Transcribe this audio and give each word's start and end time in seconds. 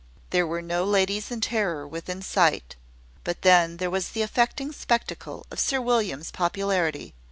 There 0.31 0.47
were 0.47 0.63
no 0.63 0.83
ladies 0.83 1.29
in 1.29 1.41
terror 1.41 1.87
within 1.87 2.23
sight: 2.23 2.75
but 3.23 3.43
then 3.43 3.77
there 3.77 3.91
was 3.91 4.09
the 4.09 4.23
affecting 4.23 4.71
spectacle 4.71 5.45
of 5.51 5.59
Sir 5.59 5.79
William's 5.79 6.31
popularity. 6.31 7.13